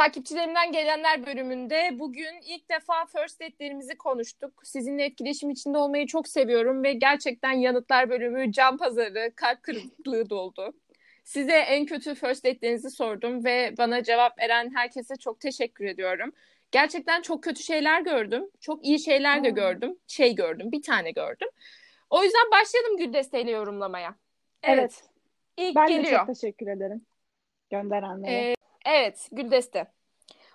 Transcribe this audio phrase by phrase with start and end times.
[0.00, 4.60] takipçilerimden gelenler bölümünde bugün ilk defa first date'lerimizi konuştuk.
[4.64, 10.72] Sizinle etkileşim içinde olmayı çok seviyorum ve gerçekten yanıtlar bölümü can pazarı, kalp kırıklığı doldu.
[11.24, 16.32] Size en kötü first date'lerinizi sordum ve bana cevap veren herkese çok teşekkür ediyorum.
[16.70, 18.50] Gerçekten çok kötü şeyler gördüm.
[18.60, 19.98] Çok iyi şeyler de gördüm.
[20.06, 21.48] Şey gördüm, bir tane gördüm.
[22.10, 24.14] O yüzden başlayalım Gül desteğiyle yorumlamaya.
[24.62, 24.78] Evet.
[24.78, 25.04] Evet.
[25.56, 26.18] İlk Ben de geliyor.
[26.18, 27.06] çok teşekkür ederim
[27.70, 28.32] gönderenlere.
[28.32, 28.54] Ee,
[28.86, 29.86] evet, Güldeste.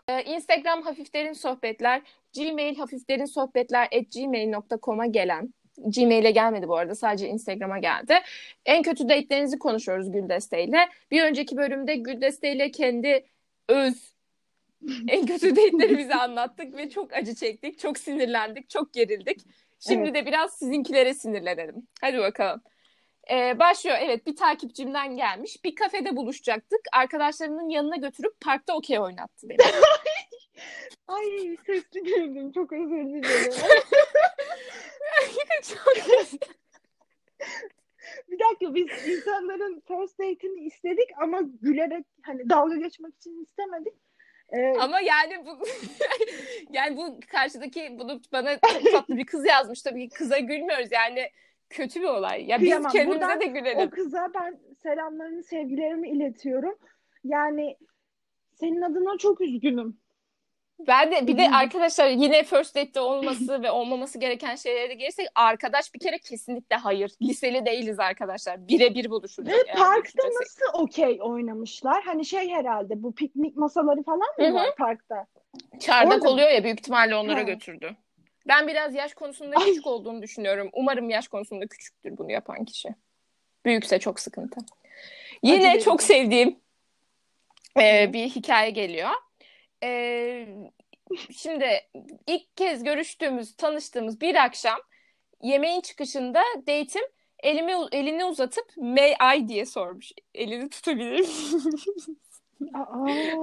[0.08, 2.02] Ee, Instagram hafiflerin sohbetler,
[2.36, 5.54] Gmail hafiflerin sohbetler at gmail.com'a gelen.
[5.78, 8.14] Gmail'e gelmedi bu arada sadece Instagram'a geldi.
[8.66, 10.90] En kötü date'lerinizi konuşuyoruz Güldeste ile.
[11.12, 13.26] Bir önceki bölümde Güldeste ile kendi
[13.70, 14.16] öz
[15.08, 19.42] en kötü date'lerimizi anlattık ve çok acı çektik, çok sinirlendik, çok gerildik.
[19.80, 20.16] Şimdi Evet.
[20.16, 21.88] de biraz sizinkilere sinirlenelim.
[22.02, 22.62] Hadi bakalım.
[23.32, 23.98] Ee, başlıyor.
[24.02, 25.64] Evet bir takipçimden gelmiş.
[25.64, 26.80] Bir kafede buluşacaktık.
[26.94, 29.58] Arkadaşlarının yanına götürüp parkta okey oynattı beni.
[31.08, 32.52] Ay sesli güldüm.
[32.52, 33.52] Çok özür dilerim.
[35.64, 35.96] Çok
[38.30, 43.94] bir dakika biz insanların first date'ini istedik ama gülerek hani dalga geçmek için istemedik.
[44.50, 45.60] Ee, Ama yani bu
[46.70, 49.82] yani bu karşıdaki bunu bana çok tatlı bir kız yazmış.
[49.82, 50.92] Tabii ki kıza gülmüyoruz.
[50.92, 51.32] Yani
[51.76, 52.46] kötü bir olay.
[52.46, 52.92] Ya biz Kıyamam.
[52.92, 53.88] kendimize Buradan de gülelim.
[53.88, 56.76] o kıza ben selamlarını, sevgilerimi iletiyorum.
[57.24, 57.78] Yani
[58.54, 59.98] senin adına çok üzgünüm.
[60.88, 65.94] Ben de bir de arkadaşlar yine first date'te olması ve olmaması gereken şeylere gelirsek arkadaş
[65.94, 67.12] bir kere kesinlikle hayır.
[67.22, 68.68] Liseli değiliz arkadaşlar.
[68.68, 69.58] Birebir buluşacağız.
[69.60, 72.04] Ve eğer parkta nasıl okey oynamışlar?
[72.04, 75.26] Hani şey herhalde bu piknik masaları falan mı var parkta?
[75.80, 77.44] Çardak Orada- oluyor ya büyük ihtimalle onlara Ha.
[77.44, 77.96] götürdü.
[78.48, 79.66] Ben biraz yaş konusunda Ay.
[79.66, 80.70] küçük olduğunu düşünüyorum.
[80.74, 82.90] Umarım yaş konusunda küçüktür bunu yapan kişi.
[83.66, 84.62] Büyükse çok sıkıntı.
[85.44, 85.86] Yine verici.
[85.86, 86.60] çok sevdiğim
[87.80, 89.10] e, bir hikaye geliyor.
[89.84, 90.48] E,
[91.38, 91.82] şimdi
[92.28, 94.80] ilk kez görüştüğümüz, tanıştığımız bir akşam
[95.42, 97.06] yemeğin çıkışında date'im
[97.40, 100.12] elimi elini uzatıp may I diye sormuş.
[100.34, 102.18] Elini tutabilir miyim?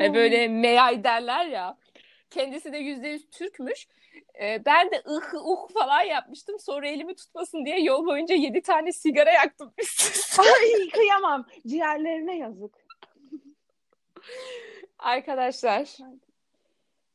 [0.03, 1.77] E, böyle meyay derler ya.
[2.33, 3.87] Kendisi de yüzde yüz Türkmüş.
[4.41, 6.59] E, ben de ıh uh falan yapmıştım.
[6.59, 9.75] Sonra elimi tutmasın diye yol boyunca yedi tane sigara yaktım.
[10.39, 11.47] Ay kıyamam.
[11.67, 12.87] Ciğerlerine yazık.
[14.99, 15.97] Arkadaşlar.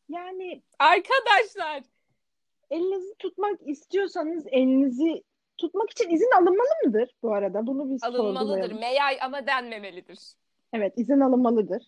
[0.09, 1.83] Yani Arkadaşlar.
[2.69, 5.23] elinizi tutmak istiyorsanız elinizi
[5.57, 7.67] tutmak için izin alınmalı mıdır bu arada?
[7.67, 8.71] Bunu biz Alınmalıdır.
[8.71, 10.19] Meyay ama denmemelidir.
[10.73, 11.83] Evet izin alınmalıdır.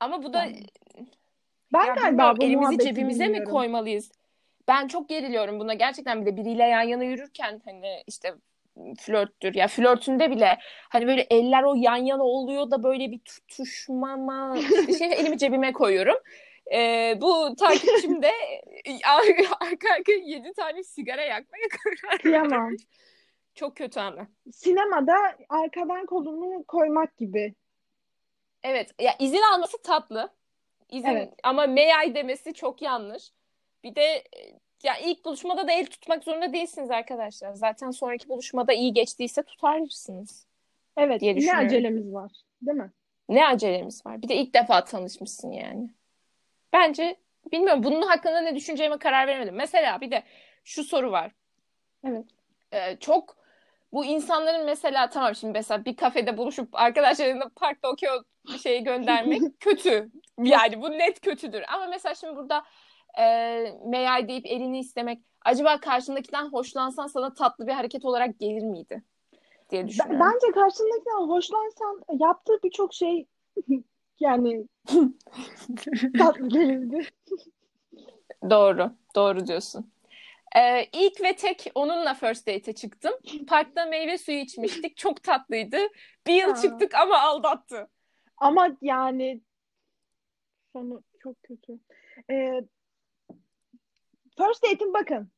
[0.00, 0.66] Ama bu da Yani
[1.74, 4.12] Ben ya galiba bu elimizi cebimize mi koymalıyız?
[4.68, 5.74] Ben çok geriliyorum buna.
[5.74, 8.34] Gerçekten bir de biriyle yan yana yürürken hani işte
[8.98, 10.58] flörttür ya flörtünde bile
[10.88, 15.72] hani böyle eller o yan yana oluyor da böyle bir tutuşmama işte şey elimi cebime
[15.72, 16.16] koyuyorum.
[16.72, 18.32] Ee, bu takipçim de
[19.04, 22.70] arka arkaya yedi tane sigara yakmaya karar Kıyamam.
[23.54, 24.26] Çok kötü ama.
[24.52, 25.16] Sinemada
[25.48, 27.54] arkadan kolunu koymak gibi.
[28.62, 30.30] Evet ya izin alması tatlı.
[30.94, 31.32] İzin Evet.
[31.42, 33.30] ama may I demesi çok yanlış.
[33.84, 34.24] Bir de
[34.82, 37.52] ya ilk buluşmada da el tutmak zorunda değilsiniz arkadaşlar.
[37.52, 40.46] Zaten sonraki buluşmada iyi geçtiyse tutarsınız.
[40.96, 42.32] Evet diye ne acelemiz var
[42.62, 42.90] değil mi?
[43.28, 44.22] Ne acelemiz var?
[44.22, 45.90] Bir de ilk defa tanışmışsın yani.
[46.72, 47.16] Bence
[47.52, 49.54] bilmiyorum bunun hakkında ne düşüneceğime karar veremedim.
[49.54, 50.22] Mesela bir de
[50.64, 51.32] şu soru var.
[52.06, 52.24] Evet.
[52.72, 53.36] Ee, çok
[53.92, 58.08] bu insanların mesela tamam şimdi mesela bir kafede buluşup arkadaşlarına parkta okey
[58.52, 60.10] bir şey göndermek kötü.
[60.38, 61.62] Yani bu net kötüdür.
[61.74, 62.64] Ama mesela şimdi burada
[63.18, 69.02] e, I deyip elini istemek acaba karşındakinden hoşlansan sana tatlı bir hareket olarak gelir miydi?
[69.70, 70.26] diye B- düşünüyorum.
[70.32, 73.26] Bence karşındakinden hoşlansan yaptığı birçok şey
[74.20, 74.64] yani
[76.18, 77.06] tatlı gelirdi.
[78.50, 78.92] Doğru.
[79.16, 79.90] Doğru diyorsun.
[80.56, 83.12] Ee, ilk ve tek onunla first date'e çıktım.
[83.48, 84.96] Parkta meyve suyu içmiştik.
[84.96, 85.76] Çok tatlıydı.
[86.26, 86.62] Bir yıl Ha.
[86.62, 87.88] çıktık ama aldattı.
[88.44, 89.40] Ama yani
[90.72, 91.78] sonu çok kötü.
[92.30, 92.60] Ee,
[94.38, 95.30] first date'in bakın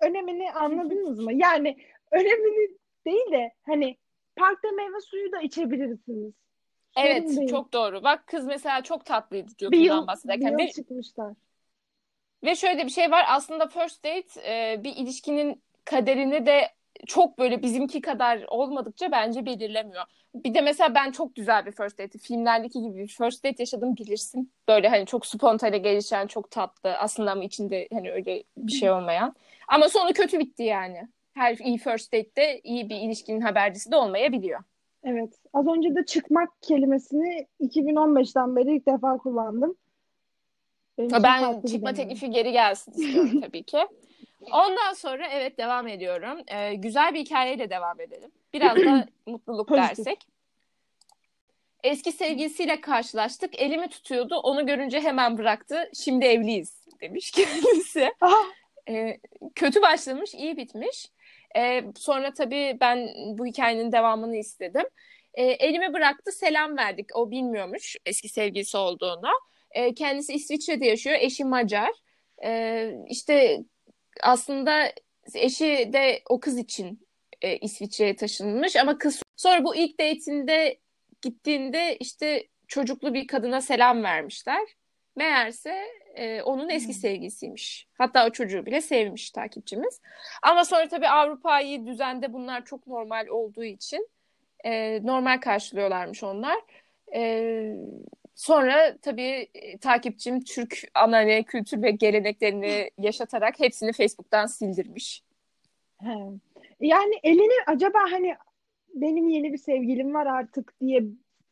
[0.00, 1.32] önemini anladınız mı?
[1.32, 1.76] Yani
[2.10, 3.96] önemini değil de hani
[4.36, 6.32] parkta meyve suyu da içebilirsiniz.
[6.94, 7.48] Sorun Evet, değil.
[7.48, 8.02] çok doğru.
[8.02, 10.50] Bak kız mesela çok tatlıydı diyor bir yıl, bir bahsederken.
[10.50, 11.34] yıl Ve, çıkmışlar.
[12.44, 13.24] ve şöyle bir şey var.
[13.28, 16.68] Aslında first date e, bir ilişkinin kaderini de
[17.06, 20.04] çok böyle bizimki kadar olmadıkça bence belirlemiyor.
[20.34, 23.96] Bir de mesela ben çok güzel bir first date, filmlerdeki gibi bir first date yaşadım
[23.96, 24.52] bilirsin.
[24.68, 26.96] Böyle hani çok spontane gelişen, çok tatlı.
[26.96, 29.34] Aslında ama içinde hani öyle bir şey olmayan.
[29.68, 31.08] Ama sonu kötü bitti yani.
[31.34, 34.60] Her iyi first date'de iyi bir ilişkinin habercisi de olmayabiliyor.
[35.04, 35.34] Evet.
[35.52, 39.76] Az önce de çıkmak kelimesini 2015'ten beri ilk defa kullandım.
[40.98, 43.78] Benim ben çıkma teklifi geri gelsin istiyorum tabii ki.
[44.52, 46.38] Ondan sonra evet devam ediyorum.
[46.48, 48.30] Ee, güzel bir hikayeyle devam edelim.
[48.52, 50.26] Biraz da mutluluk dersek.
[51.84, 53.60] Eski sevgilisiyle karşılaştık.
[53.62, 54.36] Elimi tutuyordu.
[54.36, 55.90] Onu görünce hemen bıraktı.
[56.04, 58.10] Şimdi evliyiz demiş kendisi.
[58.88, 59.18] Ee,
[59.54, 61.08] kötü başlamış, iyi bitmiş.
[61.56, 64.84] Ee, sonra tabii ben bu hikayenin devamını istedim.
[65.34, 67.16] Ee, elimi bıraktı, selam verdik.
[67.16, 69.30] O bilmiyormuş eski sevgilisi olduğunu.
[69.70, 71.90] Ee, kendisi İsviçre'de yaşıyor, eşi Macar.
[72.44, 73.64] Ee, işte
[74.22, 74.92] aslında
[75.34, 77.06] eşi de o kız için
[77.42, 80.78] e, İsviçre'ye taşınmış ama kız sonra bu ilk date'inde
[81.22, 84.62] gittiğinde işte çocuklu bir kadına selam vermişler.
[85.16, 87.00] Meğerse e, onun eski hmm.
[87.00, 87.88] sevgilisiymiş.
[87.98, 90.00] Hatta o çocuğu bile sevmiş takipçimiz.
[90.42, 94.08] Ama sonra tabii Avrupa'yı düzende bunlar çok normal olduğu için
[94.64, 96.58] e, normal karşılıyorlarmış onlar.
[97.14, 97.76] E,
[98.34, 105.22] sonra tabii e, takipçim Türk anane kültür ve geleneklerini yaşatarak hepsini Facebook'tan sildirmiş.
[106.00, 106.18] He.
[106.80, 108.34] Yani elini acaba hani
[108.94, 111.02] benim yeni bir sevgilim var artık diye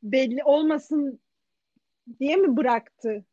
[0.03, 1.21] belli olmasın
[2.21, 3.25] diye mi bıraktı?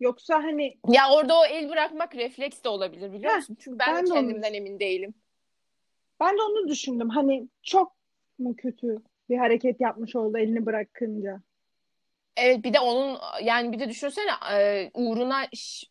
[0.00, 3.56] Yoksa hani ya orada o el bırakmak refleks de olabilir biliyor musun?
[3.60, 4.56] Çünkü ben, ben de kendimden onu...
[4.56, 5.14] emin değilim.
[6.20, 7.08] Ben de onu düşündüm.
[7.08, 7.92] Hani çok
[8.38, 11.42] mu kötü bir hareket yapmış oldu elini bırakınca.
[12.36, 15.42] Evet bir de onun yani bir de düşünsene e, uğruna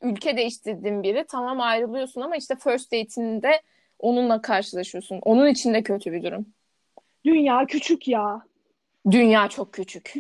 [0.02, 3.62] ülke değiştirdiğin biri tamam ayrılıyorsun ama işte first date'inde
[4.00, 5.20] onunla karşılaşıyorsun.
[5.22, 6.46] Onun için de kötü bir durum.
[7.26, 8.42] Dünya küçük ya.
[9.12, 10.14] Dünya çok küçük.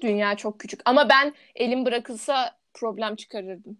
[0.00, 0.80] Dünya çok küçük.
[0.84, 3.78] Ama ben elim bırakılsa problem çıkarırdım.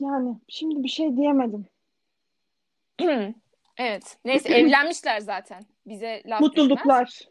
[0.00, 1.66] Yani şimdi bir şey diyemedim.
[3.76, 4.18] evet.
[4.24, 5.64] Neyse evlenmişler zaten.
[5.86, 7.06] Bize laf Mutluluklar.
[7.06, 7.29] Düşmez.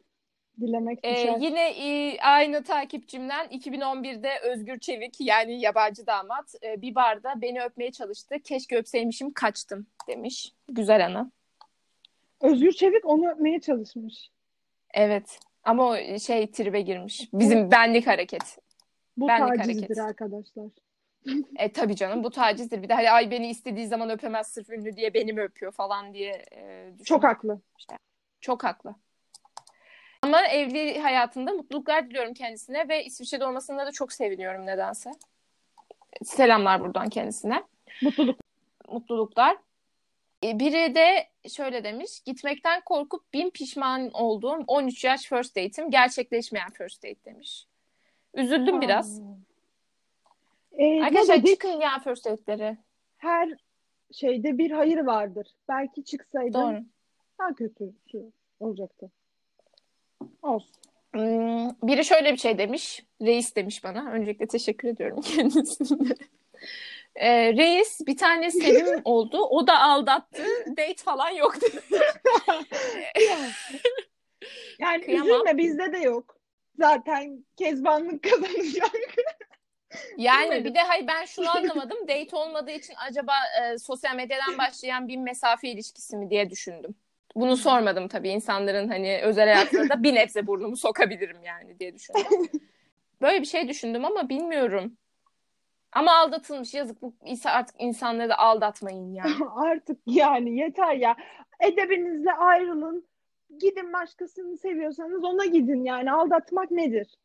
[0.61, 7.41] Dilemek ee, yine e, aynı takipçimden 2011'de Özgür Çevik yani yabancı damat e, bir barda
[7.41, 8.35] beni öpmeye çalıştı.
[8.44, 10.53] Keşke öpseymişim kaçtım demiş.
[10.69, 11.31] Güzel ana.
[12.41, 14.29] Özgür Çevik onu öpmeye çalışmış.
[14.94, 15.39] Evet.
[15.63, 17.29] Ama o şey tribe girmiş.
[17.33, 18.57] Bizim benlik hareket.
[19.17, 20.00] Bu benlik tacizdir hareket.
[20.00, 20.65] arkadaşlar.
[21.55, 22.83] e tabii canım bu tacizdir.
[22.83, 26.13] Bir de hani ay beni istediği zaman öpemez sırf ünlü diye beni mi öpüyor falan
[26.13, 27.62] diye e, Çok haklı.
[27.77, 27.97] İşte,
[28.41, 28.95] çok haklı.
[30.21, 35.12] Ama evli hayatında mutluluklar diliyorum kendisine ve İsviçre'de olmasında da çok seviniyorum nedense.
[36.24, 37.63] Selamlar buradan kendisine.
[38.01, 38.39] Mutluluk.
[38.88, 39.57] Mutluluklar.
[40.44, 42.19] E, biri de şöyle demiş.
[42.25, 47.68] Gitmekten korkup bin pişman olduğum 13 yaş first date'im gerçekleşmeyen first date demiş.
[48.33, 48.81] Üzüldüm Aa.
[48.81, 49.22] biraz.
[50.77, 52.77] Ee, Arkadaşlar çıkın ya first date'leri.
[53.18, 53.50] Her
[54.13, 55.48] şeyde bir hayır vardır.
[55.69, 56.83] Belki çıksaydı Doğru.
[57.39, 59.12] daha kötüsü olacaktı.
[60.42, 60.75] Olsun.
[61.13, 63.04] Hmm, biri şöyle bir şey demiş.
[63.21, 64.12] Reis demiş bana.
[64.12, 66.16] Öncelikle teşekkür ediyorum kendisine.
[67.16, 69.42] Ee, reis bir tane Sevim oldu.
[69.42, 70.44] O da aldattı.
[70.68, 71.81] Date falan yok dedi.
[74.80, 75.27] yani Kıyamam.
[75.27, 76.38] üzülme bizde de yok.
[76.77, 78.92] Zaten kezbanlık kazanacak.
[80.18, 81.98] Yani bir de hayır ben şunu anlamadım.
[82.07, 86.95] Date olmadığı için acaba e, sosyal medyadan başlayan bir mesafe ilişkisi mi diye düşündüm.
[87.35, 92.49] Bunu sormadım tabii insanların hani özel hayatlarında bir nebze burnumu sokabilirim yani diye düşündüm.
[93.21, 94.97] Böyle bir şey düşündüm ama bilmiyorum.
[95.91, 97.13] Ama aldatılmış yazık bu
[97.45, 99.25] artık insanları da aldatmayın ya.
[99.55, 101.15] artık yani yeter ya.
[101.59, 103.09] Edebinizle ayrılın.
[103.59, 107.17] Gidin başkasını seviyorsanız ona gidin yani aldatmak nedir?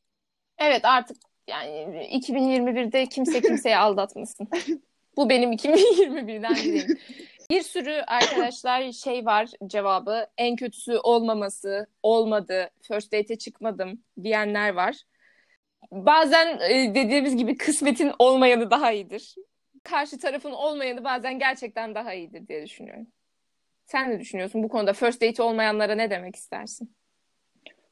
[0.58, 1.70] Evet artık yani
[2.12, 4.49] 2021'de kimse kimseye aldatmasın.
[5.16, 6.99] bu benim 2021'den dileğim.
[7.50, 14.96] Bir sürü arkadaşlar şey var cevabı en kötüsü olmaması, olmadı, first date'e çıkmadım diyenler var.
[15.92, 19.34] Bazen e, dediğimiz gibi kısmetin olmayanı daha iyidir.
[19.82, 23.06] Karşı tarafın olmayanı bazen gerçekten daha iyidir diye düşünüyorum.
[23.86, 24.92] Sen ne düşünüyorsun bu konuda?
[24.92, 26.94] First date olmayanlara ne demek istersin?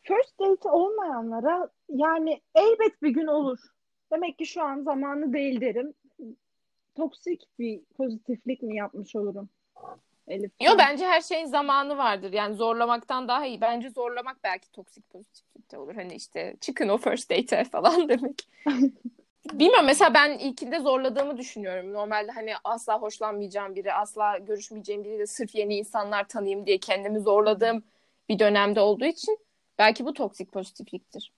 [0.03, 3.59] First date olmayanlara yani elbet bir gün olur.
[4.13, 5.95] Demek ki şu an zamanı değil derim
[6.95, 9.49] toksik bir pozitiflik mi yapmış olurum?
[10.29, 10.53] Elif.
[10.61, 12.33] Yo bence her şeyin zamanı vardır.
[12.33, 13.61] Yani zorlamaktan daha iyi.
[13.61, 15.95] Bence zorlamak belki toksik pozitiflikte olur.
[15.95, 18.49] Hani işte çıkın o first date'e falan demek.
[19.53, 21.93] Bilmiyorum mesela ben ilkinde zorladığımı düşünüyorum.
[21.93, 27.21] Normalde hani asla hoşlanmayacağım biri, asla görüşmeyeceğim biri de sırf yeni insanlar tanıyayım diye kendimi
[27.21, 27.83] zorladığım
[28.29, 29.39] bir dönemde olduğu için
[29.79, 31.33] belki bu toksik pozitifliktir.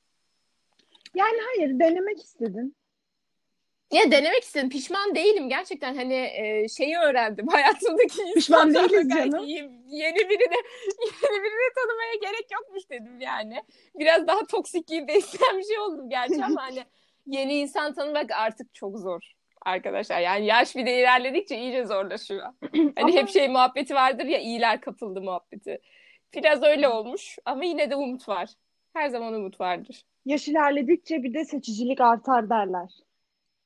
[1.15, 2.77] Yani hayır denemek istedin.
[3.93, 4.69] Ya denemek istedim.
[4.69, 5.49] Pişman değilim.
[5.49, 7.47] Gerçekten hani e, şeyi öğrendim.
[7.51, 9.45] Hayatımdaki Pişman değiliz canım.
[9.47, 10.55] Yeni, birini
[11.23, 13.63] yeni birini tanımaya gerek yokmuş dedim yani.
[13.99, 16.85] Biraz daha toksik gibi besleyen bir şey oldum gerçi ama hani
[17.27, 20.21] yeni insan tanımak artık çok zor arkadaşlar.
[20.21, 22.47] Yani yaş bir de ilerledikçe iyice zorlaşıyor.
[22.73, 25.81] Hani Ama- hep şey muhabbeti vardır ya iyiler kapıldı muhabbeti.
[26.35, 28.51] Biraz öyle olmuş ama yine de umut var.
[28.93, 30.03] Her zaman umut vardır.
[30.25, 32.91] Yaş ilerledikçe bir de seçicilik artar derler.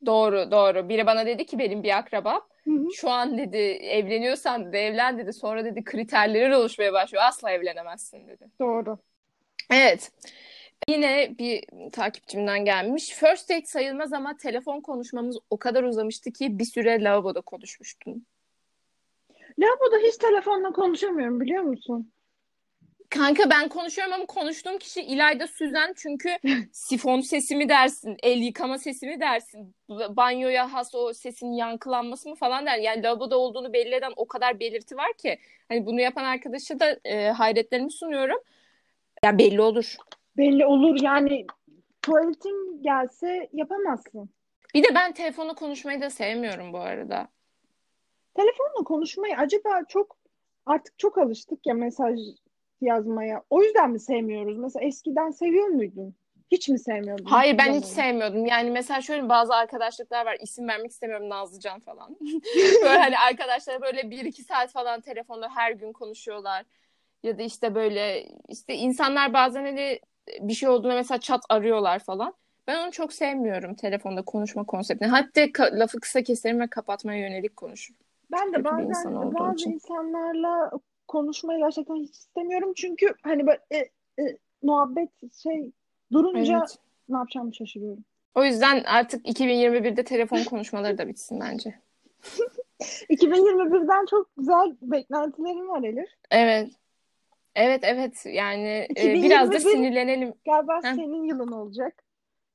[0.06, 0.88] Doğru doğru.
[0.88, 2.92] Biri bana dedi ki benim bir akrabam Hı hı.
[2.94, 5.32] şu an dedi evleniyorsan dedi evlen dedi.
[5.32, 7.24] Sonra dedi kriterlerin oluşmaya başlıyor.
[7.26, 8.44] Asla evlenemezsin dedi.
[8.60, 8.98] Doğru.
[9.70, 10.12] Evet.
[10.88, 13.10] Yine bir takipçimden gelmiş.
[13.10, 18.26] First date sayılmaz ama telefon konuşmamız o kadar uzamıştı ki bir süre lavaboda konuşmuştum.
[19.58, 22.12] Lavaboda hiç telefonla konuşamıyorum biliyor musun?
[23.10, 26.28] Kanka ben konuşuyorum ama konuştuğum kişi İlayda Süzen çünkü
[26.72, 32.34] sifon sesi mi dersin, el yıkama sesi mi dersin, banyoya has o sesin yankılanması mı
[32.34, 32.78] falan der.
[32.78, 35.38] Yani lavaboda olduğunu belli eden o kadar belirti var ki
[35.68, 38.38] hani bunu yapan arkadaşa da e, hayretlerimi sunuyorum.
[39.24, 39.96] Ya belli olur.
[40.36, 41.46] Belli olur yani
[42.02, 44.30] tuvaletin gelse yapamazsın.
[44.74, 47.28] Bir de ben telefonla konuşmayı da sevmiyorum bu arada.
[48.34, 50.16] Telefonla konuşmayı acaba çok
[50.66, 52.18] artık çok alıştık ya mesaj
[52.80, 53.42] yazmaya.
[53.50, 54.58] O yüzden mi sevmiyoruz?
[54.58, 56.14] Mesela eskiden seviyor muydun?
[56.50, 57.24] Hiç mi sevmiyordun?
[57.24, 58.46] Hayır ben hiç sevmiyordum.
[58.46, 60.36] Yani mesela şöyle bazı arkadaşlıklar var.
[60.40, 62.16] İsim vermek istemiyorum Nazlıcan falan.
[62.82, 66.64] böyle hani arkadaşlar böyle bir iki saat falan telefonda her gün konuşuyorlar.
[67.22, 70.00] Ya da işte böyle işte insanlar bazen hani
[70.40, 72.34] bir şey olduğunda mesela chat arıyorlar falan.
[72.66, 75.08] Ben onu çok sevmiyorum telefonda konuşma konseptini.
[75.08, 78.00] Hatta ka- lafı kısa keserim ve kapatmaya yönelik konuşurum.
[78.32, 79.70] Ben de Kötü bazen bazı için.
[79.70, 80.70] insanlarla
[81.08, 82.72] konuşmayı gerçekten hiç istemiyorum.
[82.76, 83.76] Çünkü hani böyle e,
[84.22, 85.10] e, muhabbet
[85.42, 85.72] şey
[86.12, 86.78] durunca Evet.
[87.08, 88.04] ne yapacağımı şaşırıyorum.
[88.34, 91.74] O yüzden artık 2021'de telefon konuşmaları da bitsin bence.
[93.10, 96.10] 2021'den çok güzel beklentilerim var Elif.
[96.30, 96.70] Evet.
[97.54, 100.34] Evet evet yani e, biraz da 2021 sinirlenelim.
[100.46, 100.94] Galiba Heh.
[100.94, 102.04] senin yılın olacak.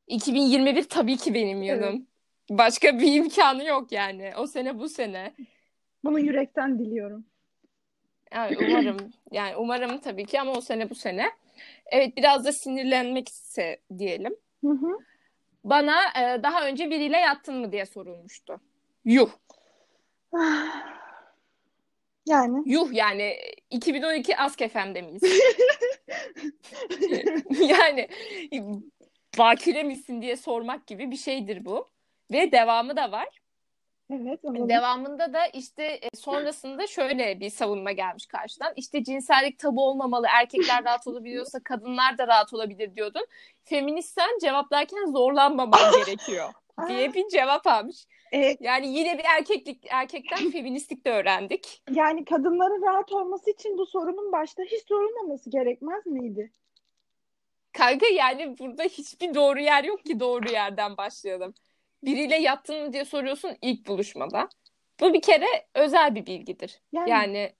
[0.08, 1.70] 2021 tabii ki benim Evet.
[1.70, 2.08] yılım.
[2.50, 4.32] Başka bir imkanı yok yani.
[4.38, 5.34] O sene bu sene.
[6.04, 7.26] Bunu yürekten diliyorum.
[8.34, 8.98] Yani umarım
[9.32, 11.32] yani umarım tabii ki ama o sene bu sene.
[11.86, 14.36] Evet biraz da sinirlenmekse diyelim.
[14.62, 14.98] Hı hı.
[15.64, 18.62] Bana e, daha önce biriyle yattın mı diye sorulmuştu.
[19.06, 19.30] Yuh.
[22.26, 23.36] Yani Yuh yani
[23.70, 25.24] 2012 Ask FM'de miyiz?
[27.70, 28.10] yani
[29.38, 31.88] bakire misin diye sormak gibi bir şeydir bu.
[32.32, 33.43] Ve devamı da var.
[34.22, 34.70] Evet alalım.
[34.70, 38.74] Devamında da işte e, sonrasında şöyle bir savunma gelmiş karşıdan.
[38.76, 43.26] İşte cinsellik tabu olmamalı, erkekler rahat olabiliyorsa kadınlar da rahat olabilir diyordun.
[43.64, 46.50] Feministsen cevaplarken zorlanmaman gerekiyor
[46.88, 48.06] diye bir cevap almış.
[48.34, 51.82] E, Yani yine bir erkeklik erkekten feministlik de öğrendik.
[51.92, 56.52] yani kadınların rahat olması için bu sorunun başta hiç sorulmaması gerekmez miydi?
[57.74, 61.54] Kanka yani burada hiçbir doğru yer yok ki doğru yerden başlayalım.
[62.06, 64.50] Biriyle yattın mı diye soruyorsun ilk buluşmada.
[65.00, 66.82] Bu bir kere özel bir bilgidir.
[66.92, 67.54] Yani, Yani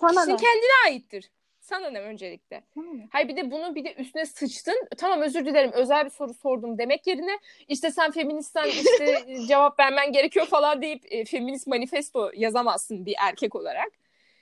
[0.00, 0.40] sana kişinin ne?
[0.40, 1.30] kendine aittir.
[1.60, 2.64] Sana ne öncelikle?
[2.74, 3.08] Sana ne?
[3.12, 4.88] Hayır bir de bunu bir de üstüne sıçtın.
[4.96, 10.12] Tamam özür dilerim özel bir soru sordum demek yerine işte sen feministsen işte cevap vermen
[10.12, 13.88] gerekiyor falan deyip e, feminist manifesto yazamazsın bir erkek olarak.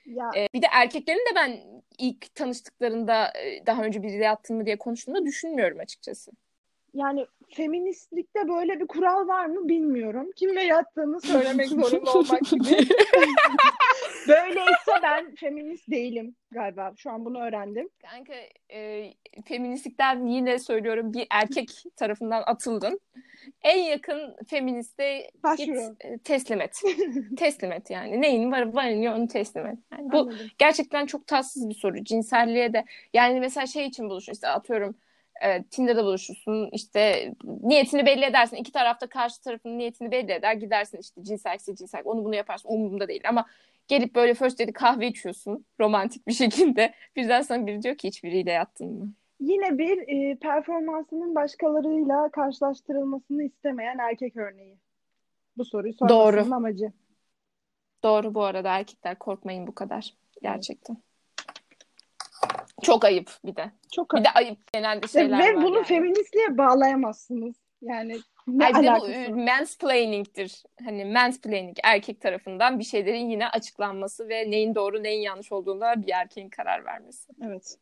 [0.05, 1.61] Ya E, bir de erkeklerin de ben
[1.97, 6.31] ilk tanıştıklarında e, daha önce biriyle yattın mı diye konuştuğunda düşünmüyorum açıkçası.
[6.93, 10.31] Yani feministlikte böyle bir kural var mı bilmiyorum.
[10.35, 12.65] Kimle yattığını söylemek zorunda olmak gibi.
[14.27, 16.93] Böyleyse ben feminist değilim galiba.
[16.97, 17.89] Şu an bunu öğrendim.
[18.11, 18.33] Kanka
[18.73, 19.13] e,
[19.45, 22.99] feministlikten yine söylüyorum bir erkek tarafından atıldın.
[23.61, 25.95] En yakın feministe git Başvuru.
[26.01, 26.81] e, teslim et.
[27.37, 28.21] teslim et yani.
[28.21, 29.77] Neyin var varın onu teslim et.
[29.91, 30.47] Yani bu Anladım.
[30.57, 32.03] gerçekten çok tatsız bir soru.
[32.03, 34.95] Cinselliğe de yani mesela şey için buluşun işte atıyorum
[35.41, 38.55] e, Tinder'da buluşursun işte niyetini belli edersin.
[38.55, 40.53] İki tarafta karşı tarafın niyetini belli eder.
[40.53, 43.45] Gidersin işte cinsellikse cinsellik onu bunu yaparsın umurumda değil ama
[43.87, 46.93] gelip böyle first date kahve içiyorsun romantik bir şekilde.
[47.15, 49.13] Birden sana biri diyor ki hiçbiriyle yattın mı?
[49.39, 54.77] Yine bir e, performansının başkalarıyla karşılaştırılmasını istemeyen erkek örneği.
[55.57, 56.55] Bu soruyu sormasının Doğru.
[56.55, 56.91] amacı.
[58.03, 60.13] Doğru bu arada erkekler korkmayın bu kadar.
[60.41, 60.97] Gerçekten.
[62.81, 63.71] Çok ayıp bir de.
[63.95, 65.85] Çok Bir de ayıp genelde şeyler ve var bunu yani.
[65.85, 67.55] feministliğe bağlayamazsınız.
[67.81, 69.27] Yani ne Ay bir de bu alakası var?
[69.27, 70.63] mansplaining'tir.
[70.85, 76.11] Hani mansplaining erkek tarafından bir şeylerin yine açıklanması ve neyin doğru neyin yanlış olduğuna bir
[76.13, 77.31] erkeğin karar vermesi.
[77.45, 77.77] Evet.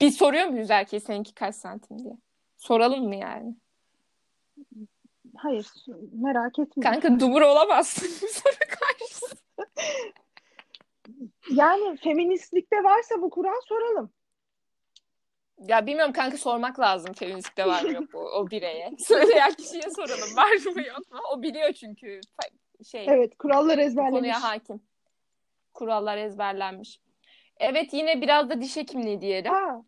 [0.00, 2.16] Biz soruyor muyuz erkeğe seninki kaç santim diye?
[2.56, 3.54] Soralım mı yani?
[5.36, 5.66] hayır
[6.12, 6.82] merak etme.
[6.82, 9.36] Kanka dumur olamazsın soru karşısında.
[11.50, 14.10] Yani feministlikte varsa bu kural soralım.
[15.58, 18.92] Ya bilmiyorum kanka sormak lazım feministlikte var mı yok mu o bireye.
[18.98, 21.18] Söyleyen kişiye soralım var mı yok mu?
[21.32, 22.20] O biliyor çünkü
[22.90, 24.18] şey Evet kurallar bu ezberlemiş.
[24.18, 24.80] konuya hakim.
[25.74, 27.00] Kurallar ezberlenmiş.
[27.60, 29.52] Evet yine biraz da diş hekimliği diyelim.
[29.52, 29.82] Ha.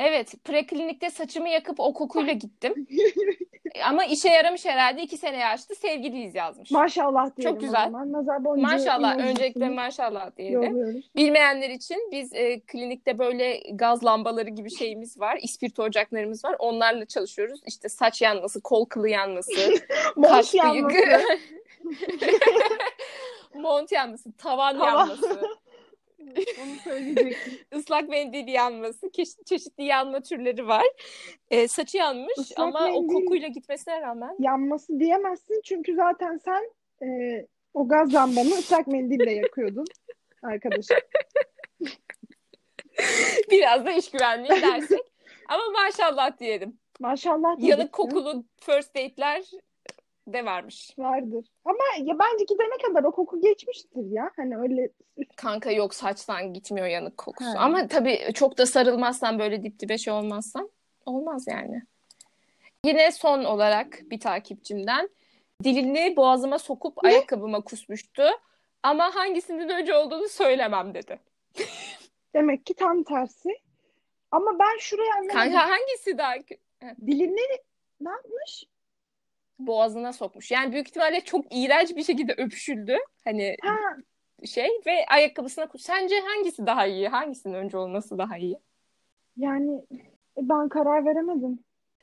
[0.00, 2.86] Evet preklinikte saçımı yakıp o kokuyla gittim.
[3.84, 6.70] Ama işe yaramış herhalde iki sene yaşlı sevgiliyiz yazmış.
[6.70, 7.80] Maşallah diyelim Çok güzel.
[7.80, 8.12] o zaman.
[8.12, 10.62] Nazar boncuğu Maşallah öncelikle maşallah diyelim.
[10.62, 11.10] yolluyoruz.
[11.16, 15.38] Bilmeyenler için biz e, klinikte böyle gaz lambaları gibi şeyimiz var.
[15.42, 16.56] İspirto ocaklarımız var.
[16.58, 17.60] Onlarla çalışıyoruz.
[17.66, 19.52] İşte saç yanması, kol kılı yanması,
[20.22, 20.88] kaş yanması.
[20.94, 21.20] kıyığı,
[23.54, 24.88] mont yanması, tavan Tavan.
[24.98, 25.40] yanması,
[26.36, 27.52] Onu söyleyecektim.
[27.74, 30.86] ıslak mendil yanması, keş- çeşitli yanma türleri var.
[31.50, 36.70] E, saçı yanmış Islak ama o mendil- kokuyla gitmesine rağmen Yanması diyemezsin çünkü zaten sen
[37.02, 37.06] e,
[37.74, 39.84] o gaz lambanı ıslak mendille yakıyordun
[40.42, 40.96] arkadaşım.
[43.50, 45.00] biraz da iş güvenliği dersek.
[45.48, 46.78] Ama maşallah diyelim.
[47.00, 49.44] Maşallah Yanık kokulu first date'ler
[50.32, 50.90] de varmış.
[50.98, 51.46] vardır.
[51.64, 54.30] Ama ya bence gidene kadar o koku geçmiştir ya.
[54.36, 54.90] Hani öyle
[55.36, 57.50] Kanka yok saçtan gitmiyor yanık kokusu.
[57.50, 57.58] He.
[57.58, 60.70] Ama tabii çok da sarılmazsan böyle dip dibe şey olmazsan
[61.06, 61.82] olmaz yani.
[62.84, 65.08] Yine son olarak bir takipçimden
[65.64, 67.10] dilini boğazıma sokup Ne?
[67.10, 68.22] ayakkabıma kusmuştu.
[68.82, 71.20] Ama hangisinin önce olduğunu söylemem dedi.
[72.34, 73.48] demek ki tam tersi.
[74.30, 75.36] Ama ben şuraya anlamadım.
[75.36, 76.34] Kanka hangisi daha
[77.06, 77.58] Dilini
[78.00, 78.64] ne yapmış?
[79.58, 80.50] Boğazına sokmuş.
[80.50, 82.96] Yani büyük ihtimalle çok iğrenç bir şekilde öpüşüldü.
[83.24, 83.76] Hani Ha,
[84.46, 85.68] şey ve ayakkabısına.
[85.78, 87.08] Sence hangisi daha iyi?
[87.08, 88.58] Hangisinin önce olması daha iyi?
[89.36, 89.82] yani
[90.36, 91.58] ben karar veremedim.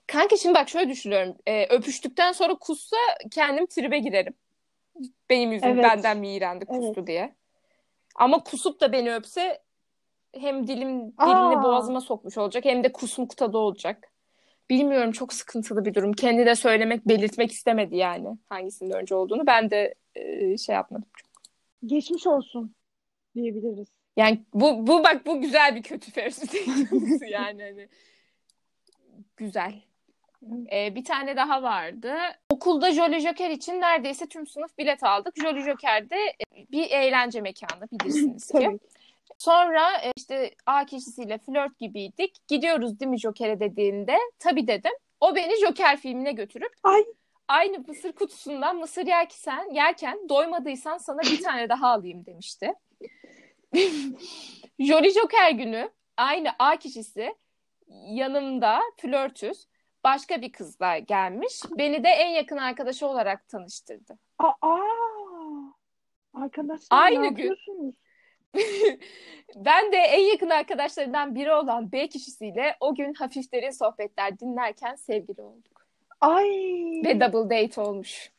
[0.07, 1.35] Kanka şimdi bak şöyle düşünüyorum.
[1.47, 2.97] Ee, öpüştükten sonra kussa
[3.31, 4.33] kendim tribe girerim.
[5.29, 5.83] Benim yüzüm Evet.
[5.83, 7.07] benden mi iğrendi kustu Evet.
[7.07, 7.35] diye.
[8.15, 9.62] Ama kusup da beni öpse
[10.33, 11.63] hem dilim dilini Aa.
[11.63, 14.12] boğazıma sokmuş olacak hem de kusmuk tadı olacak.
[14.69, 16.13] Bilmiyorum çok sıkıntılı bir durum.
[16.13, 19.48] Kendi de söylemek, belirtmek istemedi yani hangisinin önce olduğunu.
[19.48, 21.10] Ben de e, şey yapmadım.
[21.85, 22.75] Geçmiş olsun
[23.35, 23.87] diyebiliriz.
[24.18, 26.57] Yani bu bu bak bu güzel bir kötü Fersu'su
[27.29, 27.87] yani hani
[29.37, 29.74] güzel.
[30.72, 32.13] Ee, bir tane daha vardı.
[32.50, 35.35] Okulda Jolly Joker için neredeyse tüm sınıf bilet aldık.
[35.42, 38.79] Jolly Joker'de e, bir eğlence mekanı bilirsiniz ki.
[39.38, 42.48] Sonra e, işte A kişisiyle flört gibiydik.
[42.48, 44.18] Gidiyoruz değil mi Joker'e dediğinde.
[44.40, 44.92] Tabii dedim.
[45.20, 47.05] O beni Joker filmine götürüp Ay.
[47.48, 52.74] aynı mısır kutusundan mısır yerken, yerken doymadıysan sana bir tane daha alayım demişti.
[54.79, 57.35] Jolly Joker günü aynı A kişisi
[58.07, 59.68] yanımda flörtüz
[60.03, 61.61] başka bir kızla gelmiş.
[61.77, 64.18] Beni de en yakın arkadaşı olarak tanıştırdı.
[64.40, 64.77] Aa,
[66.33, 67.44] arkadaşlar Aynı ne gün.
[67.44, 67.96] yapıyorsunuz?
[69.55, 74.96] ben de en yakın arkadaşlarından biri olan B kişisiyle o gün hafif derin sohbetler dinlerken
[74.96, 75.85] sevgili olduk.
[76.22, 76.50] Ay.
[77.05, 78.31] Ve double date olmuş.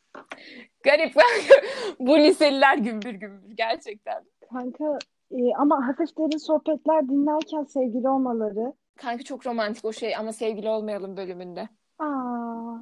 [0.82, 1.14] Garip.
[2.00, 4.24] Bu liseliler gümbür gümbür gerçekten.
[4.52, 4.98] Kanka
[5.30, 8.72] e, ama hafif derin sohbetler dinlerken sevgili olmaları.
[8.96, 11.68] Kanka çok romantik o şey ama sevgili olmayalım bölümünde.
[11.98, 12.76] Aa,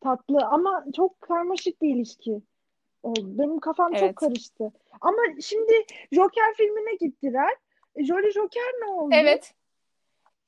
[0.00, 2.42] tatlı ama çok karmaşık bir ilişki.
[3.04, 4.14] Benim kafam çok Evet.
[4.14, 4.72] karıştı.
[5.00, 7.50] Ama şimdi Joker filmine gittiler.
[7.96, 9.14] E, Jolly Joker ne oldu?
[9.14, 9.54] Evet.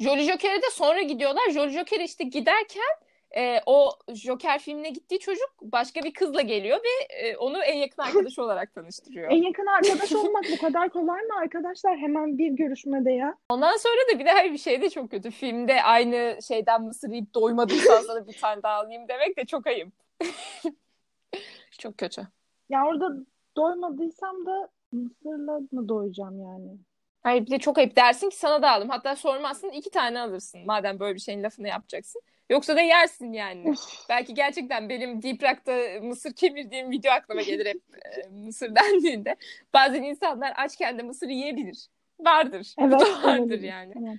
[0.01, 1.51] Jolly Joker'e de sonra gidiyorlar.
[1.51, 2.97] Jolly Joker işte giderken
[3.37, 8.03] e, o Joker filmine gittiği çocuk başka bir kızla geliyor ve e, onu en yakın
[8.03, 9.31] arkadaşı olarak tanıştırıyor.
[9.31, 11.99] En yakın arkadaş olmak bu kadar kolay mı arkadaşlar?
[11.99, 13.37] Hemen bir görüşmede ya.
[13.51, 15.31] Ondan sonra da bir de her bir şey de çok kötü.
[15.31, 19.93] Filmde aynı şeyden mısır yiyip doymadıysan sana bir tane daha alayım demek de çok ayıp.
[21.79, 22.23] çok kötü.
[22.71, 23.25] Ya orada
[23.57, 26.79] doymadıysam da mısırla mı doyacağım yani?
[27.23, 28.89] Hayır bir de çok ayıp dersin ki sana da aldım.
[28.89, 30.67] Hatta sormazsın iki tane alırsın.
[30.67, 32.23] Madem böyle bir şeyin lafını yapacaksın.
[32.51, 33.75] Yoksa da yersin yani.
[34.09, 37.81] Belki gerçekten benim Deep Rock'ta mısır kemirdiğim video aklıma gelir hep
[38.25, 39.37] e, mısır dendiğinde.
[39.75, 41.87] Bazen insanlar açken de mısır yiyebilir.
[42.21, 42.75] Vardır.
[42.79, 43.63] Evet, vardır olabilir.
[43.63, 43.93] yani.
[43.95, 44.19] Tamam.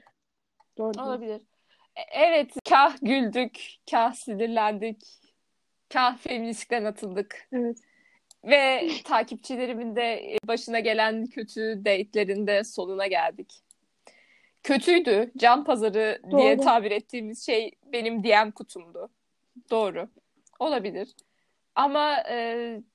[0.78, 1.02] Doğru.
[1.04, 1.42] Olabilir.
[1.96, 3.60] E, Evet, kah güldük,
[3.92, 5.02] kah sinirlendik,
[5.94, 7.48] kah feministikten atıldık.
[7.52, 7.78] Evet.
[8.43, 13.54] Ve takipçilerimin de başına gelen kötü date'lerin de sonuna geldik.
[14.63, 15.32] Kötüydü.
[15.38, 16.65] Can pazarı diye Doğru.
[16.65, 19.10] tabir ettiğimiz şey benim DM kutumdu.
[19.71, 20.10] Doğru.
[20.60, 21.15] Olabilir.
[21.75, 22.36] Ama e,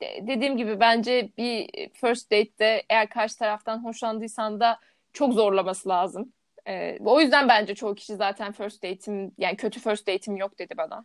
[0.01, 4.81] de- dediğim gibi bence bir first date'de eğer karşı taraftan hoşlandıysan da
[5.13, 6.33] çok zorlaması lazım.
[6.69, 10.75] E, o yüzden bence çoğu kişi zaten first date'im yani kötü first date'im yok dedi
[10.77, 11.05] bana.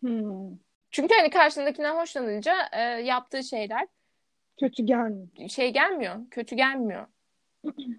[0.00, 0.50] Hmm.
[0.90, 3.86] Çünkü hani karşındakinden hoşlanınca e, yaptığı şeyler
[4.60, 5.48] Kötü gelmiyor.
[5.48, 7.06] şey gelmiyor, kötü gelmiyor.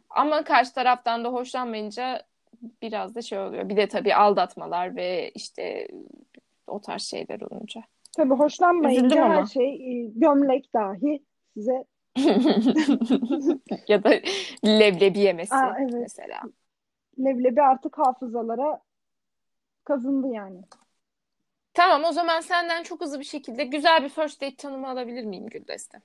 [0.10, 2.24] Ama karşı taraftan da hoşlanmayınca
[2.82, 3.70] biraz da şey oluyor.
[3.70, 5.88] Bir de tabii aldatmalar ve işte
[6.68, 7.82] o tarz şeyler olunca.
[8.18, 9.46] Tabii hoşlanmayınca Üzüldüm her ama.
[9.46, 11.24] şey e, gömlek dahi
[11.54, 11.86] size
[13.88, 14.10] Ya da
[14.66, 15.94] leblebi yemesi Aa, evet.
[15.94, 16.42] mesela.
[17.20, 18.82] leblebi artık hafızalara
[19.84, 20.62] kazındı yani.
[21.74, 25.48] Tamam o zaman senden çok hızlı bir şekilde güzel bir first date tanımı alabilir miyim
[25.48, 26.02] Güldeste?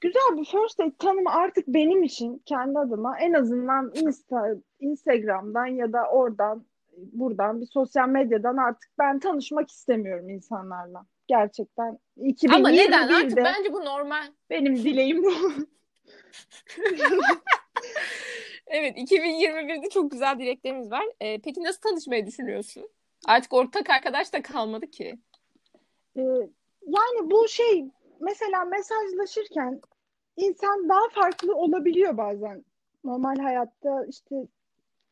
[0.00, 4.48] Güzel bir first date tanımı artık benim için kendi adıma en azından Insta,
[4.80, 6.64] Instagram'dan ya da oradan
[6.96, 11.06] buradan bir sosyal medyadan artık ben tanışmak istemiyorum insanlarla.
[11.26, 11.98] Gerçekten
[12.50, 13.08] Ama neden?
[13.08, 14.26] 2021'de Artık bence bu normal.
[14.50, 15.32] benim dileğim bu.
[18.68, 21.04] Evet 2021'de çok güzel dileklerimiz var.
[21.20, 22.88] Ee, peki nasıl tanışmayı düşünüyorsun?
[23.26, 25.18] Artık ortak arkadaş da kalmadı ki.
[26.16, 26.22] Ee,
[26.82, 27.84] yani bu şey
[28.20, 29.80] mesela mesajlaşırken
[30.36, 32.64] insan daha farklı olabiliyor bazen.
[33.04, 34.36] Normal hayatta işte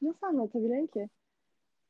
[0.03, 1.09] nasıl anlatabilirim ki?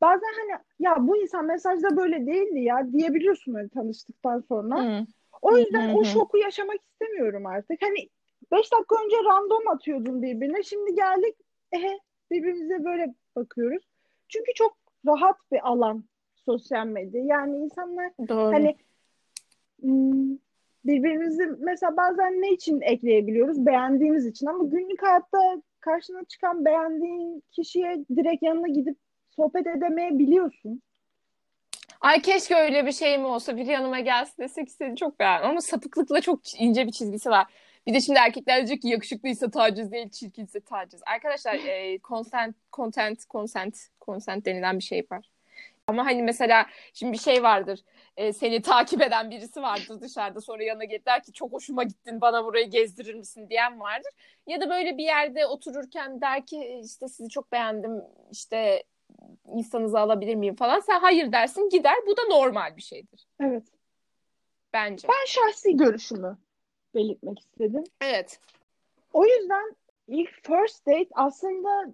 [0.01, 4.85] Bazen hani ya bu insan mesajda böyle değildi ya diyebiliyorsun öyle tanıştıktan sonra.
[4.85, 5.07] Hı.
[5.43, 7.83] O yüzden Hı hı o şoku yaşamak istemiyorum artık.
[7.83, 8.09] Hani
[8.53, 10.63] 5 dakika önce random atıyordun birbirine.
[10.63, 11.37] Şimdi geldik
[11.73, 11.99] ehe
[12.31, 13.89] birbirimize böyle bakıyoruz.
[14.29, 16.05] Çünkü çok rahat bir alan
[16.47, 17.25] sosyal medya.
[17.25, 18.55] Yani insanlar Doğru.
[18.55, 18.77] Hani
[19.81, 20.39] hmm,
[20.85, 23.67] birbirimizi mesela bazen ne için ekleyebiliyoruz?
[23.67, 28.97] Beğendiğimiz için ama günlük hayatta karşına çıkan beğendiğin kişiye direkt yanına gidip
[29.37, 30.83] sohbet edemeyebiliyorsun.
[32.01, 35.51] Ay keşke öyle bir şey mi olsa biri yanıma gelsin desek ki seni çok beğendim.
[35.51, 37.47] Ama sapıklıkla çok ince bir çizgisi var.
[37.87, 41.01] Bir de şimdi erkekler diyecek ki yakışıklıysa taciz değil, çirkinse taciz.
[41.07, 45.31] Arkadaşlar e, consent, content, consent, consent denilen bir şey var.
[45.89, 47.81] Ama hani mesela şimdi bir şey vardır.
[48.17, 50.41] E, seni takip eden birisi vardır dışarıda.
[50.41, 54.13] Sonra yanına gelip der ki çok hoşuma gittin bana burayı gezdirir misin diyen vardır.
[54.47, 58.85] Ya da böyle bir yerde otururken der ki işte sizi çok beğendim işte
[59.47, 60.81] insanınızı alabilir miyim falan.
[60.81, 61.97] Sen hayır dersin gider.
[62.07, 63.65] Bu da normal bir şeydir Evet.
[64.73, 65.09] bence.
[65.09, 66.39] Ben şahsi görüşümü
[66.95, 67.85] belirtmek istedim.
[68.01, 68.41] Evet.
[69.13, 69.77] O yüzden
[70.09, 71.93] ilk first date aslında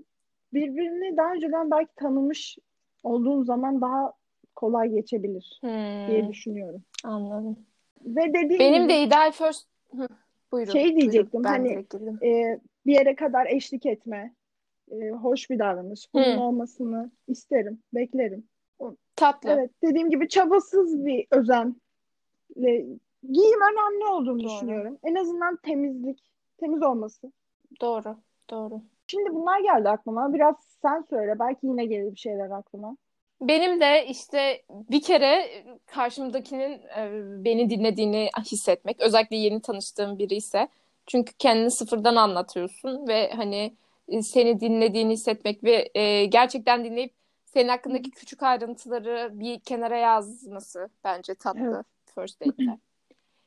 [0.53, 2.59] birbirini daha önceden belki tanımış
[3.03, 4.13] olduğun zaman daha
[4.57, 5.61] kolay geçebilir
[6.07, 6.83] diye Hmm, düşünüyorum.
[7.05, 7.57] anladım.
[8.05, 9.67] Ve dediğim Benim gibi de ideal first...
[9.97, 10.09] Hı,
[10.53, 10.73] buyurun.
[10.73, 11.49] Şey diyecektim, buyurun.
[11.49, 11.87] Hani-
[12.23, 14.35] e, bir yere kadar eşlik etme,
[14.91, 16.15] e, hoş bir davranış.
[16.15, 16.41] Bunun Hı.
[16.41, 18.49] olmasını isterim, beklerim.
[19.17, 19.51] Tatlı.
[19.51, 21.75] Evet, dediğim gibi çabasız bir özenle
[23.23, 24.49] giyim önemli olduğunu Doğru.
[24.49, 24.99] düşünüyorum.
[25.05, 27.33] En azından temizlik, temiz olması.
[27.81, 28.17] Doğru.
[28.51, 28.83] Doğru.
[29.11, 30.35] Şimdi bunlar geldi aklıma.
[30.35, 32.97] Biraz sen söyle, belki yine gelir bir şeyler aklıma.
[33.41, 35.47] Benim de işte bir kere
[35.87, 37.11] karşımdakinin e,
[37.45, 39.01] beni dinlediğini hissetmek.
[39.01, 40.69] Özellikle yeni tanıştığım biri ise.
[41.07, 43.75] Çünkü kendini sıfırdan anlatıyorsun ve hani
[44.09, 47.13] e, seni dinlediğini hissetmek ve e, gerçekten dinleyip
[47.45, 51.87] senin hakkındaki küçük ayrıntıları bir kenara yazması bence tatlı Evet.
[52.15, 52.79] first date'te.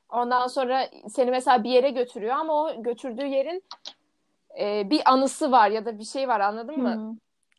[0.09, 3.63] Ondan sonra seni mesela bir yere götürüyor ama o götürdüğü yerin
[4.59, 6.93] e, bir anısı var ya da bir şey var anladın mı?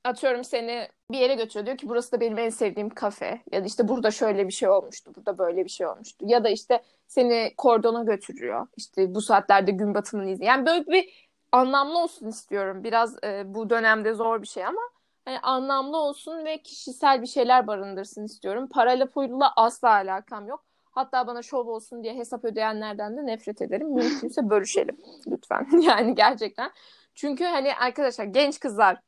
[0.04, 0.08] Hı.
[0.08, 1.66] atıyorum seni bir yere götürüyor.
[1.66, 3.42] Diyor ki burası da benim en sevdiğim kafe.
[3.52, 5.12] Ya da işte burada şöyle bir şey olmuştu.
[5.16, 6.24] Burada böyle bir şey olmuştu.
[6.28, 8.66] Ya da işte seni kordona götürüyor.
[8.76, 10.48] İşte bu saatlerde gün batımını izliyor.
[10.52, 12.84] Yani böyle bir anlamlı olsun istiyorum.
[12.84, 14.80] Biraz e, bu dönemde zor bir şey ama
[15.24, 18.68] hani anlamlı olsun ve kişisel bir şeyler barındırsın istiyorum.
[18.68, 20.64] Parayla pulla asla alakam yok.
[20.94, 23.94] Hatta bana şov olsun diye hesap ödeyenlerden de nefret ederim.
[23.94, 25.68] Mümkünse bölüşelim lütfen.
[25.80, 26.70] Yani gerçekten.
[27.14, 29.00] Çünkü hani arkadaşlar genç kızlar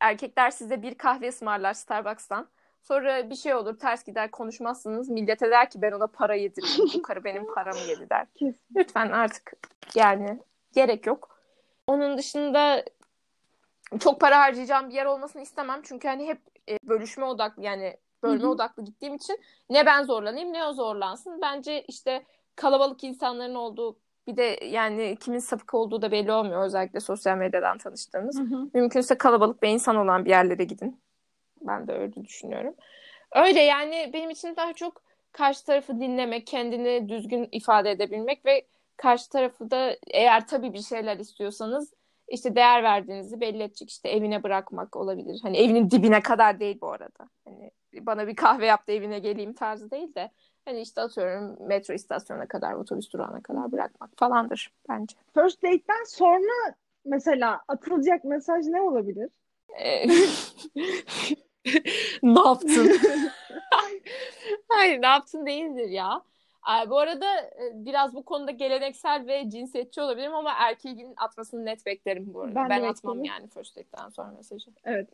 [0.00, 2.48] erkekler size bir kahve ısmarlar Starbucks'tan.
[2.82, 5.08] Sonra bir şey olur ters gider konuşmazsınız.
[5.08, 6.86] Millete der ki ben ona para yedirdim.
[6.94, 8.26] Bu karı benim paramı yedi der.
[8.76, 9.52] Lütfen artık
[9.94, 10.38] yani
[10.72, 11.38] gerek yok.
[11.86, 12.84] Onun dışında
[14.00, 15.80] çok para harcayacağım bir yer olmasını istemem.
[15.82, 20.66] Çünkü hani hep e, bölüşme odaklı yani bölme odaklı gittiğim için ne ben zorlanayım ne
[20.66, 21.40] o zorlansın.
[21.42, 22.24] Bence işte
[22.56, 27.78] kalabalık insanların olduğu bir de yani kimin sapık olduğu da belli olmuyor özellikle sosyal medyadan
[27.78, 28.38] tanıştığımız.
[28.38, 28.70] Hı hı.
[28.74, 31.00] Mümkünse kalabalık ve insan olan bir yerlere gidin.
[31.60, 32.74] Ben de öyle düşünüyorum.
[33.32, 39.30] Öyle yani benim için daha çok karşı tarafı dinlemek, kendini düzgün ifade edebilmek ve karşı
[39.30, 41.94] tarafı da eğer tabii bir şeyler istiyorsanız
[42.28, 45.40] işte değer verdiğinizi belli edecek işte evine bırakmak olabilir.
[45.42, 47.28] Hani evinin dibine kadar değil bu arada.
[47.44, 50.30] Hani bana bir kahve yap da evine geleyim tarzı değil de
[50.64, 55.16] hani işte atıyorum metro istasyonuna kadar, otobüs durağına kadar bırakmak falandır bence.
[55.34, 59.30] First date'den sonra mesela atılacak mesaj ne olabilir?
[59.80, 60.08] Ee,
[62.22, 62.98] ne yaptın?
[64.68, 66.22] Hayır ne yaptın değildir ya.
[66.88, 72.34] Bu arada e, biraz bu konuda geleneksel ve cinsiyetçi olabilirim ama erkeğin atmasını net beklerim
[72.34, 72.54] bu arada.
[72.54, 74.70] Ben Ben, atmam yani first date'den sonra mesajı.
[74.84, 75.08] Evet.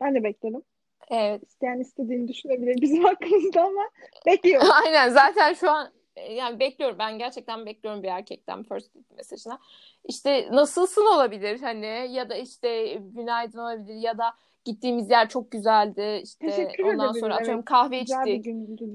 [0.00, 0.62] Ben de beklerim.
[1.10, 1.42] Evet.
[1.42, 3.88] İsteyen istediğini düşünebilir bizim hakkımızda ama
[4.26, 4.68] bekliyorum.
[4.84, 5.92] Aynen zaten şu an
[6.30, 9.58] yani bekliyorum ben gerçekten bekliyorum bir erkekten first date mesajına.
[10.04, 16.20] İşte nasılsın olabilir hani ya da işte günaydın olabilir ya da gittiğimiz yer çok güzeldi
[16.24, 17.64] işte Teşekkür ondan edebilir, sonra atıyorum evet.
[17.64, 18.46] kahve içtik.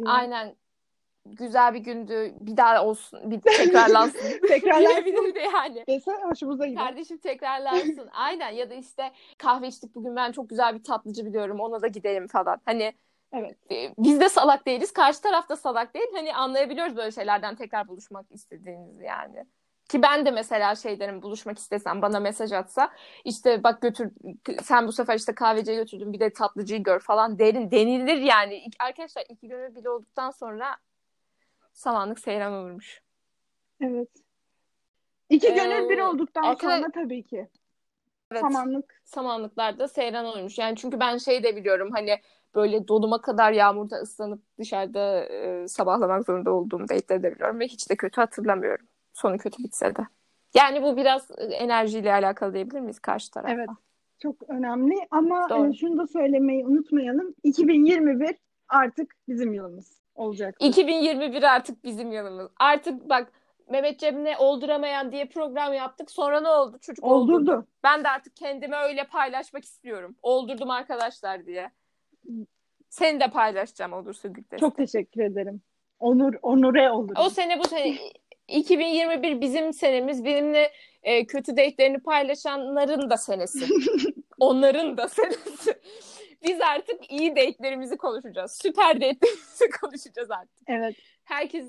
[0.05, 0.55] Aynen
[1.25, 4.19] güzel bir gündü bir daha olsun bir tekrarlansın.
[5.33, 5.83] De yani.
[5.87, 6.85] Dese hoşumuza gider.
[6.85, 8.09] Kardeşim tekrarlansın.
[8.13, 11.87] Aynen ya da işte kahve içtik bugün ben çok güzel bir tatlıcı biliyorum ona da
[11.87, 12.61] gidelim falan.
[12.65, 12.93] Hani
[13.33, 13.57] Evet.
[13.71, 14.93] e, biz de salak değiliz.
[14.93, 16.07] Karşı taraf da salak değil.
[16.13, 19.45] Hani anlayabiliyoruz böyle şeylerden tekrar buluşmak istediğinizi yani.
[19.89, 22.91] Ki ben de mesela şey derim buluşmak istesem bana mesaj atsa
[23.25, 24.11] işte bak götür
[24.63, 28.63] sen bu sefer işte kahveciye götürdün bir de tatlıcıyı gör falan derin denilir yani.
[28.79, 30.77] Arkadaşlar iki gönül bile olduktan sonra
[31.73, 33.01] samanlık seyran olurmuş.
[33.81, 34.09] Evet.
[35.29, 37.47] İki Ee, gönül bir olduktan arkadaş- sonra tabii ki.
[38.31, 38.41] Evet.
[38.41, 39.01] Samanlık.
[39.03, 40.57] samanlıklarda seyran olmuş.
[40.57, 42.15] Yani çünkü ben şey de biliyorum hani
[42.55, 47.89] böyle donuma kadar yağmurda ıslanıp dışarıda e, sabahlamak zorunda olduğum date'leri de biliyorum ve hiç
[47.89, 48.85] de kötü hatırlamıyorum.
[49.13, 50.07] Sonu kötü bitse de.
[50.55, 53.53] Yani bu biraz e, enerjiyle alakalı diyebilir miyiz karşı tarafa?
[53.53, 53.69] Evet.
[54.19, 55.69] Çok önemli ama Doğru.
[55.69, 57.35] e, şunu da söylemeyi unutmayalım.
[57.43, 58.35] 2021
[58.73, 60.55] artık bizim yılımız olacak.
[60.59, 62.49] 2021 artık bizim yanımız.
[62.59, 63.31] Artık bak
[63.69, 66.11] Mehmet Cem'le olduramayan diye program yaptık.
[66.11, 66.77] Sonra ne oldu?
[66.81, 67.51] Çocuk oldurdu.
[67.51, 67.67] Oldurdu.
[67.83, 70.15] Ben de artık kendimi öyle paylaşmak istiyorum.
[70.21, 71.71] Oldurdum arkadaşlar diye.
[72.89, 74.59] Seni de paylaşacağım olursa Güldes.
[74.59, 75.61] Çok teşekkür ederim.
[75.99, 77.15] Onur, onure olur.
[77.19, 77.97] O sene bu sene
[78.47, 80.25] 2021 bizim senemiz.
[80.25, 80.71] Benimle
[81.03, 83.65] e, kötü date'lerini paylaşanların da senesi.
[84.39, 85.73] Onların da senesi.
[86.43, 88.59] Biz artık iyi date'lerimizi konuşacağız.
[88.61, 90.63] Süper date'lerimizi konuşacağız artık.
[90.67, 90.95] Evet.
[91.23, 91.65] Herkes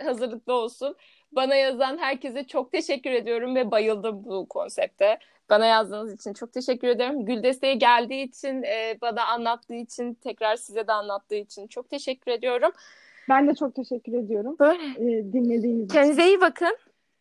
[0.00, 0.96] hazırlıklı olsun.
[1.32, 5.18] Bana yazan herkese çok teşekkür ediyorum ve bayıldım bu konsepte.
[5.50, 7.24] Bana yazdığınız için çok teşekkür ederim.
[7.24, 12.72] Güldeste'ye geldiği için, e, bana anlattığı için, tekrar size de anlattığı için çok teşekkür ediyorum.
[13.28, 14.82] Ben de çok teşekkür ediyorum Böyle.
[14.82, 15.94] e, dinlediğiniz için.
[15.94, 16.76] Kendinize iyi bakın.